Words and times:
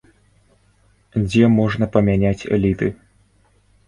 Дзе 1.27 1.45
можна 1.57 1.85
памяняць 1.97 2.47
літы? 2.65 2.87